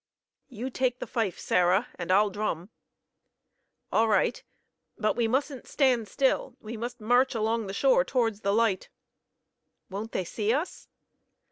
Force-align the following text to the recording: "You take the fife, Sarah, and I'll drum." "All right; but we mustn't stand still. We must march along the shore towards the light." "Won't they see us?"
"You 0.49 0.71
take 0.71 0.97
the 0.97 1.05
fife, 1.05 1.37
Sarah, 1.37 1.87
and 1.93 2.11
I'll 2.11 2.31
drum." 2.31 2.71
"All 3.91 4.07
right; 4.07 4.41
but 4.97 5.15
we 5.15 5.27
mustn't 5.27 5.67
stand 5.67 6.07
still. 6.07 6.55
We 6.59 6.75
must 6.75 6.99
march 6.99 7.35
along 7.35 7.67
the 7.67 7.73
shore 7.75 8.03
towards 8.03 8.41
the 8.41 8.51
light." 8.51 8.89
"Won't 9.91 10.11
they 10.11 10.23
see 10.25 10.53
us?" 10.53 10.87